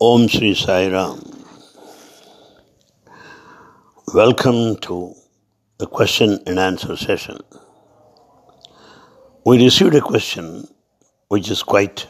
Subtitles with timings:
[0.00, 1.20] Om Sri Sai Ram.
[4.14, 5.12] Welcome to
[5.78, 7.38] the question and answer session.
[9.44, 10.68] We received a question
[11.26, 12.06] which is quite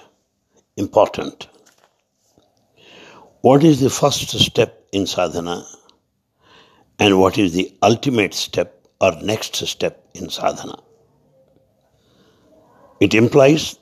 [0.76, 1.48] important.
[3.40, 5.66] What is the first step in sadhana
[6.98, 10.78] and what is the ultimate step or next step in sadhana?
[13.00, 13.78] It implies,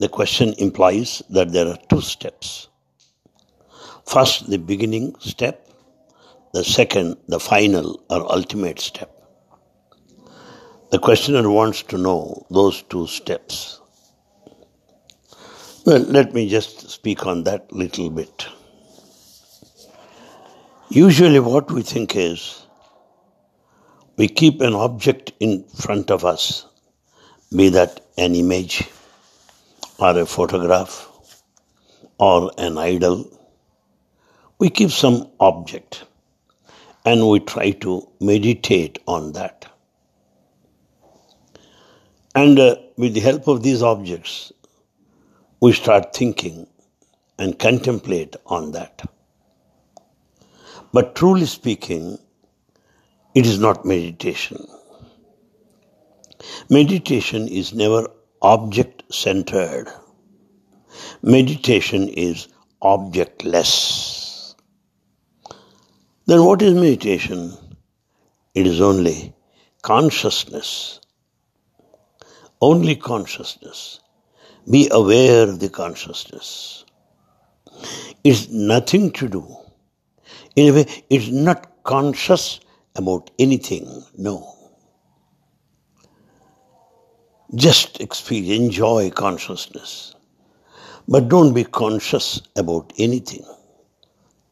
[0.00, 2.66] the question implies that there are two steps.
[4.16, 5.68] First, the beginning step,
[6.54, 9.10] the second, the final or ultimate step.
[10.90, 13.78] The questioner wants to know those two steps.
[15.84, 18.46] Well, let me just speak on that little bit.
[20.88, 22.64] Usually, what we think is
[24.16, 26.64] we keep an object in front of us,
[27.54, 28.88] be that an image
[29.98, 31.06] or a photograph
[32.18, 33.30] or an idol.
[34.58, 36.04] We keep some object
[37.04, 39.66] and we try to meditate on that.
[42.34, 44.52] And uh, with the help of these objects,
[45.60, 46.66] we start thinking
[47.38, 49.02] and contemplate on that.
[50.92, 52.18] But truly speaking,
[53.34, 54.66] it is not meditation.
[56.70, 58.08] Meditation is never
[58.40, 59.88] object centered.
[61.22, 62.48] Meditation is
[62.82, 64.25] objectless.
[66.26, 67.56] Then what is meditation?
[68.54, 69.32] It is only
[69.82, 71.00] consciousness.
[72.60, 74.00] Only consciousness.
[74.68, 76.84] Be aware of the consciousness.
[78.24, 79.56] It's nothing to do.
[80.56, 82.58] In a way, it's not conscious
[82.96, 84.02] about anything.
[84.16, 84.52] No.
[87.54, 90.16] Just experience, enjoy consciousness.
[91.06, 93.44] But don't be conscious about anything.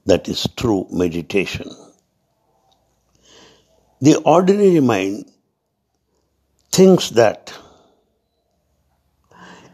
[0.06, 1.70] That is true meditation.
[4.00, 5.30] The ordinary mind
[6.72, 7.54] thinks that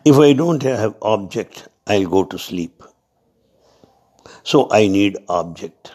[0.05, 2.83] if I don't have object, I'll go to sleep.
[4.45, 5.93] So I need object.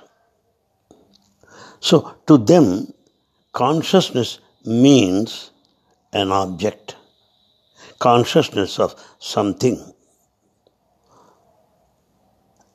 [1.80, 2.94] So to them,
[3.54, 5.52] consciousness means
[6.12, 6.96] an object,
[8.00, 9.94] consciousness of something.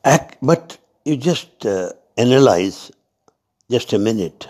[0.04, 2.93] Act, but you just uh, analyze
[3.71, 4.49] just a minute.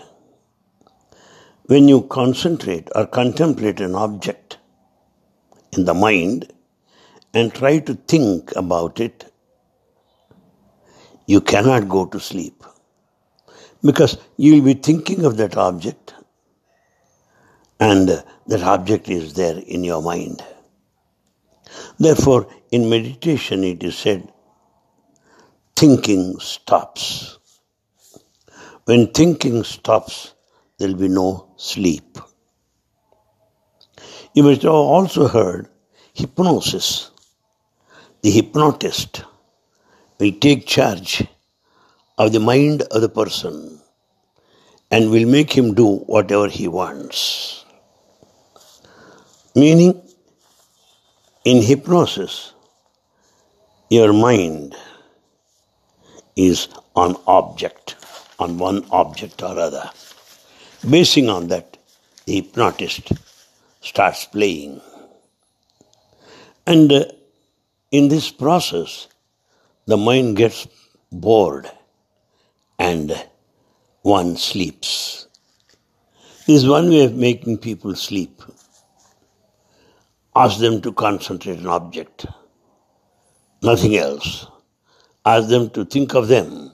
[1.65, 4.57] When you concentrate or contemplate an object
[5.71, 6.51] in the mind,
[7.33, 9.31] and try to think about it,
[11.25, 12.63] you cannot go to sleep.
[13.83, 16.13] Because you will be thinking of that object,
[17.79, 18.09] and
[18.47, 20.43] that object is there in your mind.
[21.97, 24.30] Therefore, in meditation, it is said,
[25.81, 27.39] thinking stops.
[28.85, 30.35] When thinking stops,
[30.77, 32.19] there will be no sleep.
[34.35, 35.69] You must have also heard
[36.13, 37.09] hypnosis
[38.21, 39.23] the hypnotist
[40.19, 41.23] will take charge
[42.19, 43.81] of the mind of the person
[44.91, 47.65] and will make him do whatever he wants.
[49.55, 49.99] Meaning,
[51.43, 52.53] in hypnosis,
[53.89, 54.75] your mind
[56.35, 57.95] is on object,
[58.39, 59.89] on one object or other.
[60.89, 61.77] Basing on that,
[62.25, 63.11] the hypnotist
[63.81, 64.81] starts playing.
[66.65, 67.05] And uh,
[67.91, 69.07] in this process,
[69.85, 70.67] the mind gets
[71.11, 71.69] bored
[72.79, 73.11] and
[74.01, 75.27] one sleeps.
[76.47, 78.41] This is one way of making people sleep.
[80.35, 82.25] Ask them to concentrate on object,
[83.61, 84.47] nothing else.
[85.25, 86.71] Ask them to think of them,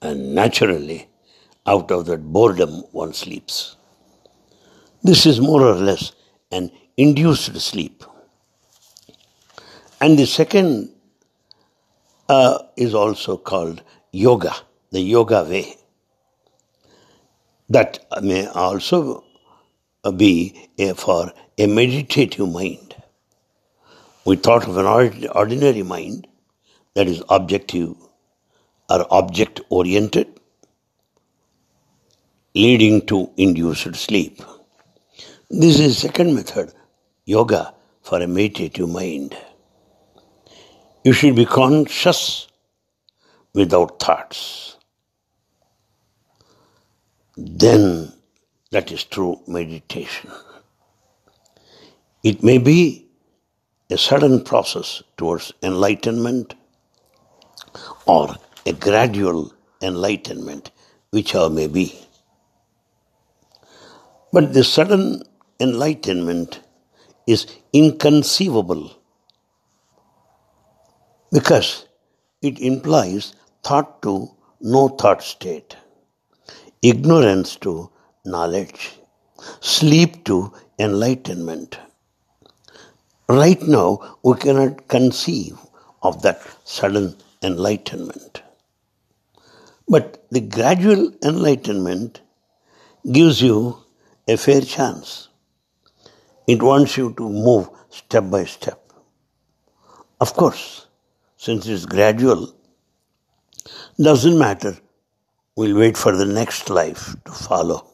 [0.00, 1.08] and naturally,
[1.66, 3.76] out of that boredom, one sleeps.
[5.02, 6.12] This is more or less
[6.50, 8.04] an induced sleep.
[10.00, 10.94] And the second
[12.28, 13.82] uh, is also called
[14.12, 14.54] yoga,
[14.90, 15.76] the yoga way.
[17.68, 19.24] That may also
[20.16, 22.96] be a, for a meditative mind.
[24.24, 26.28] We thought of an ordinary mind
[26.94, 27.94] that is objective
[28.90, 30.28] or object oriented,
[32.54, 34.42] leading to induced sleep.
[35.50, 36.72] This is second method,
[37.24, 39.36] yoga for a meditative mind.
[41.04, 42.48] You should be conscious
[43.54, 44.76] without thoughts.
[47.36, 48.12] Then
[48.70, 50.30] that is true meditation.
[52.22, 53.08] It may be
[53.90, 56.54] a sudden process towards enlightenment
[58.06, 58.36] or
[58.66, 59.52] a gradual
[59.82, 60.70] enlightenment,
[61.10, 61.98] whichever may be.
[64.32, 65.22] But the sudden
[65.60, 66.60] enlightenment
[67.26, 68.90] is inconceivable
[71.30, 71.86] because
[72.42, 74.30] it implies thought to
[74.60, 75.76] no thought state,
[76.82, 77.90] ignorance to
[78.24, 78.98] knowledge,
[79.60, 81.78] sleep to enlightenment.
[83.28, 85.56] Right now, we cannot conceive
[86.02, 88.42] of that sudden enlightenment.
[89.88, 92.20] But the gradual enlightenment
[93.10, 93.78] gives you
[94.28, 95.28] a fair chance.
[96.46, 98.80] It wants you to move step by step.
[100.20, 100.86] Of course,
[101.36, 102.54] since it's gradual,
[104.00, 104.76] doesn't matter.
[105.56, 107.86] We'll wait for the next life to follow,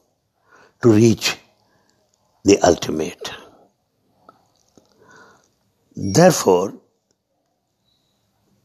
[0.83, 1.37] to reach
[2.45, 3.31] the ultimate.
[5.97, 6.75] Therefore,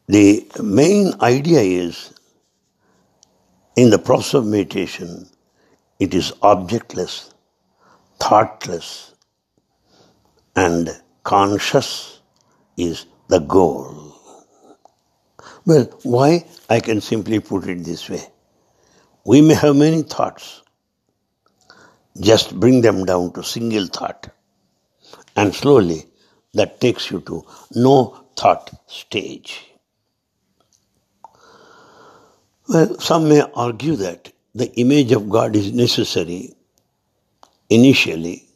[0.07, 2.13] the main idea is
[3.75, 5.29] in the process of meditation,
[6.00, 7.33] it is objectless,
[8.19, 9.13] thoughtless,
[10.55, 10.89] and
[11.23, 12.19] conscious
[12.77, 14.15] is the goal.
[15.65, 16.45] Well, why?
[16.69, 18.23] I can simply put it this way.
[19.25, 20.61] We may have many thoughts.
[22.19, 24.29] Just bring them down to single thought.
[25.35, 26.06] And slowly
[26.53, 29.72] that takes you to no thought stage.
[32.73, 36.55] Well, some may argue that the image of God is necessary
[37.69, 38.47] initially,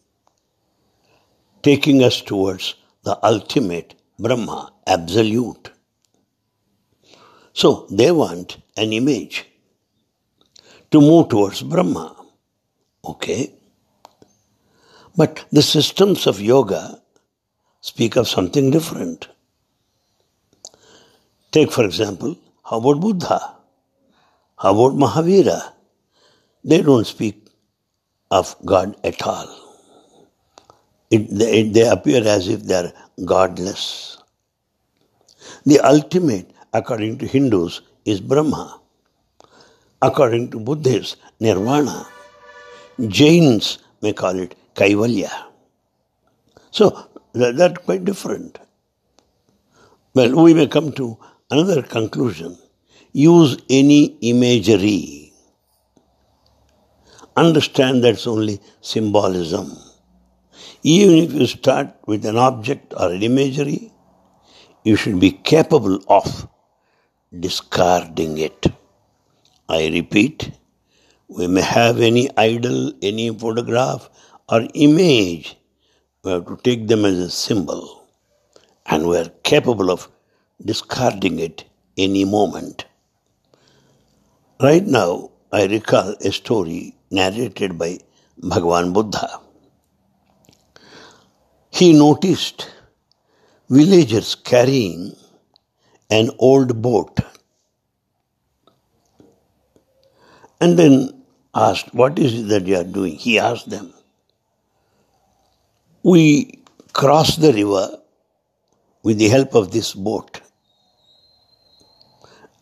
[1.62, 2.74] taking us towards
[3.04, 5.70] the ultimate Brahma, absolute.
[7.54, 9.46] So they want an image
[10.90, 12.16] to move towards Brahma.
[13.06, 13.54] Okay.
[15.16, 17.00] But the systems of yoga
[17.82, 19.28] speak of something different.
[21.52, 23.57] Take, for example, how about Buddha?
[24.60, 25.74] How about Mahavira?
[26.64, 27.48] They don't speak
[28.32, 29.48] of God at all.
[31.12, 32.94] It, they, they appear as if they are
[33.24, 34.18] godless.
[35.66, 38.82] The ultimate, according to Hindus, is Brahma.
[40.02, 42.08] According to Buddhists, Nirvana.
[43.08, 45.32] Jains may call it Kaivalya.
[46.72, 48.58] So that, that's quite different.
[50.16, 51.18] Well, we may come to
[51.52, 52.58] another conclusion
[53.18, 55.34] use any imagery.
[57.36, 59.76] Understand that's only symbolism.
[60.84, 63.92] Even if you start with an object or an imagery,
[64.84, 66.48] you should be capable of
[67.40, 68.68] discarding it.
[69.68, 70.52] I repeat,
[71.28, 74.12] we may have any idol, any photograph
[74.48, 75.58] or image.
[76.24, 78.08] We have to take them as a symbol
[78.86, 80.08] and we are capable of
[80.64, 81.66] discarding it
[81.98, 82.87] any moment.
[84.60, 88.00] Right now, I recall a story narrated by
[88.42, 89.40] Bhagavan Buddha.
[91.70, 92.68] He noticed
[93.70, 95.16] villagers carrying
[96.10, 97.20] an old boat
[100.60, 103.16] and then asked, What is it that you are doing?
[103.16, 103.94] He asked them.
[106.02, 106.64] We
[106.94, 108.00] cross the river
[109.04, 110.42] with the help of this boat.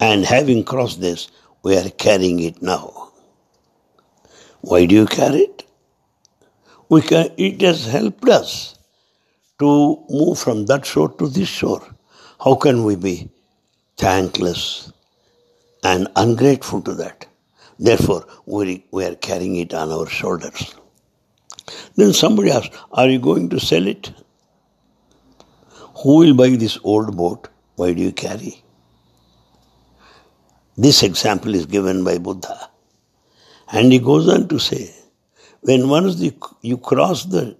[0.02, 1.30] And having crossed this,
[1.66, 3.12] we are carrying it now.
[4.62, 5.64] Why do you carry it?
[6.90, 8.78] We can, it has helped us
[9.58, 11.82] to move from that shore to this shore.
[12.44, 13.30] How can we be
[13.98, 14.92] thankless
[15.84, 17.26] and ungrateful to that?
[17.80, 20.76] Therefore, we, we are carrying it on our shoulders.
[21.96, 24.12] Then somebody asked, Are you going to sell it?
[26.04, 27.48] Who will buy this old boat?
[27.76, 28.65] Why do you carry?
[30.78, 32.70] This example is given by Buddha.
[33.72, 34.94] And he goes on to say,
[35.62, 37.56] when once the, you cross the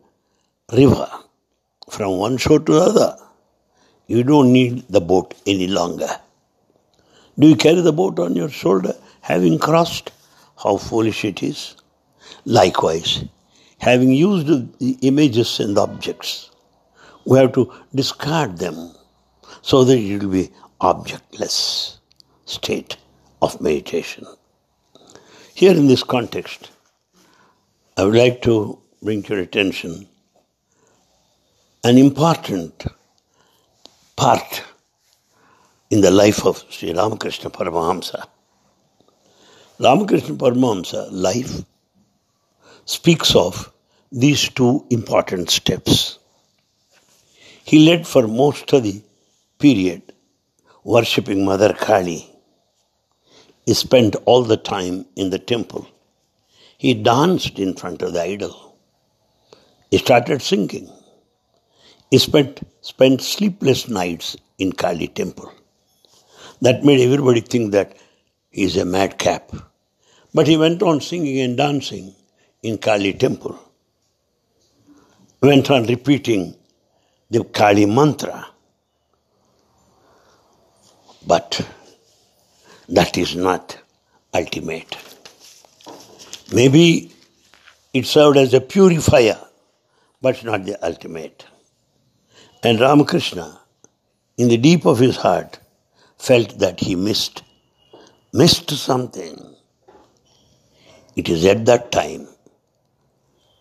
[0.74, 1.10] river
[1.90, 3.18] from one shore to the other,
[4.08, 6.10] you don't need the boat any longer.
[7.40, 10.12] Do you carry the boat on your shoulder having crossed?
[10.62, 11.76] How foolish it is.
[12.44, 13.24] Likewise,
[13.78, 16.50] having used the images and objects,
[17.26, 18.94] we have to discard them
[19.62, 20.50] so that it will be
[20.82, 22.00] objectless
[22.46, 22.98] state
[23.42, 24.26] of meditation.
[25.54, 26.72] Here in this context,
[27.98, 30.08] I would like to bring to your attention
[31.84, 32.86] an important
[34.16, 34.64] part
[35.90, 38.26] in the life of Sri Ramakrishna Paramahamsa.
[39.80, 41.64] Ramakrishna Paramahamsa life
[42.86, 43.72] speaks of
[44.12, 46.20] these two important steps.
[47.64, 49.02] He led for most of the
[49.60, 50.14] period
[50.84, 52.35] worshipping Mother Kali
[53.66, 55.88] he spent all the time in the temple.
[56.78, 58.78] He danced in front of the idol.
[59.90, 60.90] He started singing.
[62.12, 65.52] He spent, spent sleepless nights in Kali temple.
[66.62, 67.98] That made everybody think that
[68.52, 69.52] he is a madcap.
[70.34, 72.14] But he went on singing and dancing
[72.62, 73.60] in Kali temple.
[75.42, 76.56] Went on repeating
[77.30, 78.48] the Kali mantra.
[81.26, 81.68] But
[82.90, 83.78] that is not
[84.34, 84.96] ultimate.
[86.54, 87.12] Maybe
[87.94, 89.40] it served as a purifier,
[90.22, 91.46] but not the ultimate.
[92.64, 93.60] And Ramakrishna,
[94.38, 95.60] in the deep of his heart,
[96.18, 97.44] felt that he missed,
[98.34, 99.56] missed something.
[101.16, 102.28] It is at that time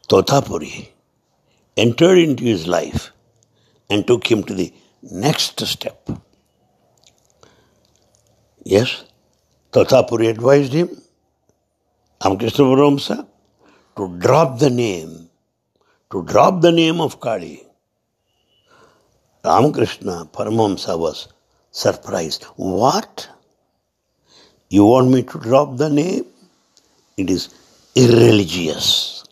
[0.09, 0.89] Totapuri
[1.77, 3.11] entered into his life
[3.89, 6.09] and took him to the next step.
[8.65, 9.05] Yes,
[9.75, 10.89] Totapuri advised him,
[12.23, 13.27] Ramakrishna Paramsa,
[13.97, 15.29] to drop the name,
[16.13, 17.61] to drop the name of Kali.
[19.45, 21.27] Ramakrishna Paramahamsa was
[21.73, 22.45] surprised.
[22.55, 23.29] What?
[24.71, 26.25] You want me to drop the name?
[27.17, 27.53] It is
[27.97, 29.25] irreligious.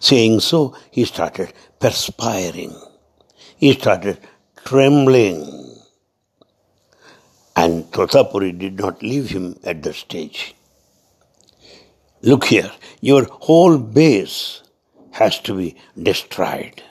[0.00, 2.74] Saying so, he started perspiring.
[3.58, 4.18] He started
[4.64, 5.65] trembling.
[7.56, 10.54] And Totapuri did not leave him at the stage.
[12.22, 12.70] Look here,
[13.00, 14.62] your whole base
[15.12, 16.82] has to be destroyed.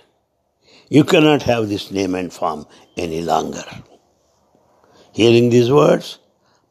[0.89, 2.65] You cannot have this name and form
[2.97, 3.65] any longer.
[5.13, 6.19] Hearing these words,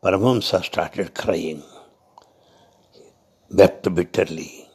[0.03, 1.63] Paramahamsa started crying,
[3.51, 4.69] wept bitterly.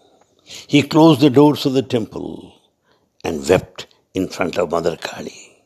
[0.44, 2.54] He closed the doors of the temple
[3.24, 5.64] and wept in front of Mother Kali.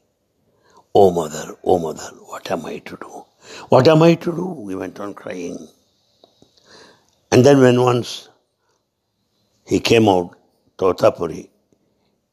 [0.95, 3.25] Oh mother, oh mother, what am I to do?
[3.69, 4.67] What am I to do?
[4.69, 5.67] He went on crying.
[7.31, 8.29] And then, when once
[9.65, 10.37] he came out,
[10.77, 11.49] Totapuri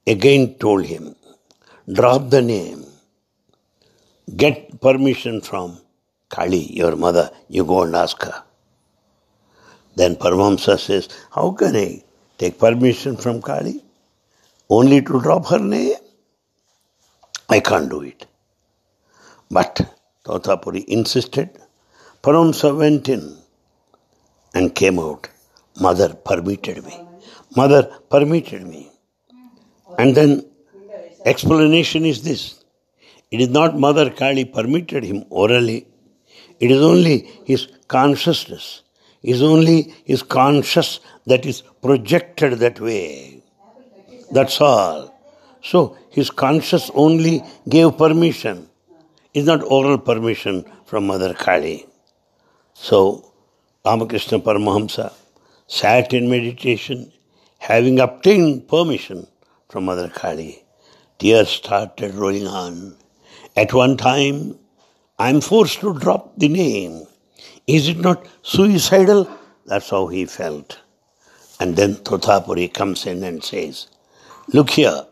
[0.06, 1.16] again told him,
[1.92, 2.84] drop the name,
[4.36, 5.80] get permission from
[6.30, 8.44] Kali, your mother, you go and ask her.
[9.96, 12.02] Then Paramahamsa says, How can I
[12.38, 13.84] take permission from Kali?
[14.70, 15.96] Only to drop her name?
[17.48, 18.26] I can't do it.
[19.50, 19.80] But
[20.30, 21.50] Totapuri insisted.
[22.22, 23.36] Paramsa went in
[24.54, 25.28] and came out.
[25.80, 26.96] Mother permitted me.
[27.56, 28.90] Mother permitted me.
[29.98, 30.44] And then
[31.26, 32.64] explanation is this.
[33.30, 35.86] It is not Mother Kali permitted him orally.
[36.60, 38.82] It is only his consciousness.
[39.22, 43.42] It is only his conscious that is projected that way.
[44.30, 45.14] That's all.
[45.62, 48.69] So his conscious only gave permission
[49.34, 51.86] is not oral permission from Mother Kali.
[52.74, 53.32] So,
[53.84, 55.12] Ramakrishna Paramahamsa
[55.66, 57.12] sat in meditation,
[57.58, 59.26] having obtained permission
[59.68, 60.64] from Mother Kali.
[61.18, 62.96] Tears started rolling on.
[63.56, 64.58] At one time,
[65.18, 67.06] I am forced to drop the name.
[67.66, 69.28] Is it not suicidal?
[69.66, 70.80] That's how he felt.
[71.60, 73.86] And then Totapuri comes in and says,
[74.48, 75.06] Look here,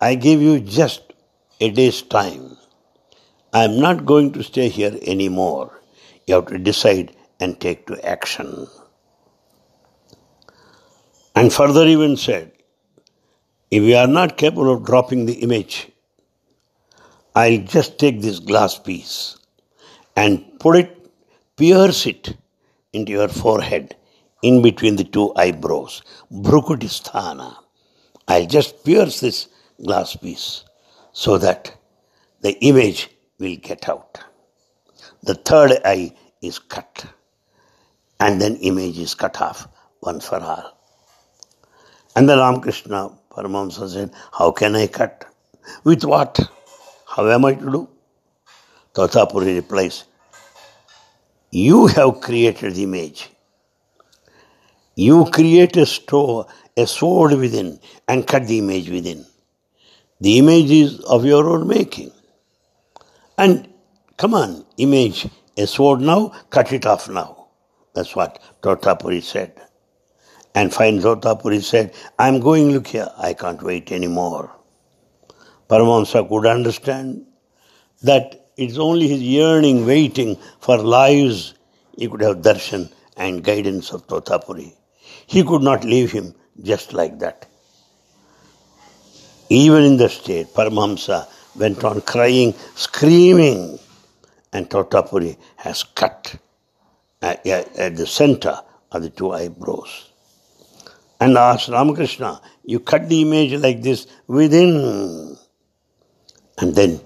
[0.00, 1.12] I give you just
[1.60, 2.56] a day's time.
[3.56, 5.80] I am not going to stay here anymore.
[6.26, 8.66] You have to decide and take to action.
[11.34, 12.52] And further even said,
[13.70, 15.90] if you are not capable of dropping the image,
[17.34, 19.38] I'll just take this glass piece
[20.14, 21.10] and put it,
[21.56, 22.36] pierce it
[22.92, 23.96] into your forehead
[24.42, 26.02] in between the two eyebrows.
[26.30, 27.56] Brukudisthana.
[28.28, 29.48] I'll just pierce this
[29.82, 30.64] glass piece
[31.14, 31.74] so that
[32.42, 34.20] the image will get out.
[35.22, 37.06] The third eye is cut,
[38.20, 39.68] and then image is cut off
[40.02, 40.78] once for all.
[42.16, 45.26] And the Ramakrishna Paramahamsa said, How can I cut?
[45.84, 46.40] With what?
[47.06, 47.88] How am I to do?
[48.94, 50.04] Totapuri replies,
[51.50, 53.30] You have created the image.
[54.96, 59.26] You create a store, a sword within, and cut the image within.
[60.20, 62.12] The image is of your own making.
[63.38, 63.68] And
[64.16, 67.48] come on, image a sword now, cut it off now.
[67.94, 69.60] That's what Totapuri said.
[70.54, 74.54] And fine Totapuri said, I'm going, look here, I can't wait anymore.
[75.68, 77.26] Paramahamsa could understand
[78.02, 81.54] that it's only his yearning, waiting for lives
[81.96, 84.74] he could have darshan and guidance of Totapuri.
[85.26, 87.46] He could not leave him just like that.
[89.48, 91.28] Even in the state, Paramahamsa
[91.58, 93.78] went on crying, screaming,
[94.52, 96.36] and Totapuri has cut
[97.22, 98.58] uh, at, at the center
[98.92, 100.10] of the two eyebrows.
[101.20, 105.36] And asked Ramakrishna, you cut the image like this within.
[106.58, 107.00] And then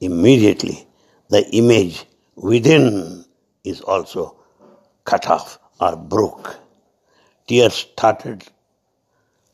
[0.00, 0.86] immediately
[1.28, 2.04] the image
[2.36, 3.24] within
[3.64, 4.36] is also
[5.04, 6.56] cut off or broke.
[7.46, 8.44] Tears started.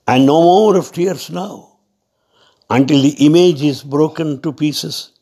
[0.07, 1.71] And no more of tears now.
[2.74, 5.12] Until the image is broken to pieces.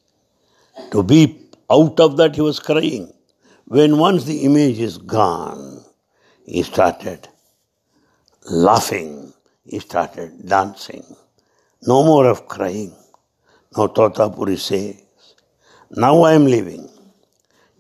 [0.93, 3.13] To be out of that, he was crying.
[3.65, 5.85] When once the image is gone,
[6.47, 7.29] he started
[8.45, 9.33] laughing,
[9.65, 11.05] he started dancing.
[11.83, 12.95] No more of crying.
[13.77, 15.03] Now Totapuri says,
[15.91, 16.89] Now I am leaving.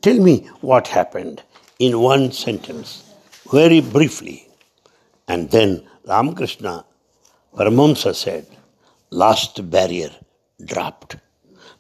[0.03, 1.45] Tell me what happened
[1.79, 3.05] in one sentence,
[3.53, 4.49] very briefly.
[5.29, 6.85] And then Ramakrishna
[7.55, 8.47] Paramahamsa said,
[9.11, 10.11] Last barrier
[10.65, 11.17] dropped.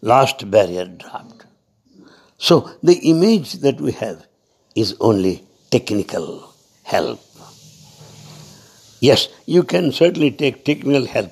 [0.01, 1.47] Last barrier dropped.
[2.39, 4.27] So the image that we have
[4.75, 7.21] is only technical help.
[9.01, 11.31] Yes, you can certainly take technical help,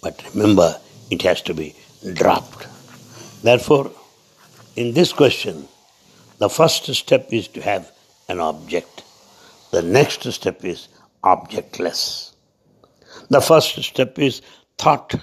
[0.00, 0.76] but remember,
[1.10, 1.74] it has to be
[2.14, 2.66] dropped.
[3.42, 3.90] Therefore,
[4.76, 5.66] in this question,
[6.38, 7.90] the first step is to have
[8.28, 9.02] an object.
[9.72, 10.88] The next step is
[11.24, 12.34] objectless.
[13.28, 14.40] The first step is
[14.78, 15.14] thought,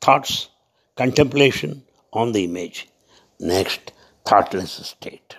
[0.00, 0.48] thoughts,
[0.96, 2.88] contemplation on the image.
[3.40, 3.92] Next,
[4.26, 5.36] thoughtless state.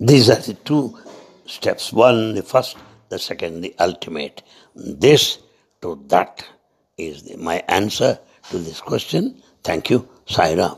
[0.00, 0.98] These are the two
[1.46, 1.92] steps.
[1.92, 2.76] One, the first,
[3.10, 4.42] the second, the ultimate.
[4.74, 5.38] This
[5.82, 6.44] to that
[6.98, 8.18] is the, my answer
[8.50, 9.42] to this question.
[9.64, 10.76] Thank you, Sai Ram.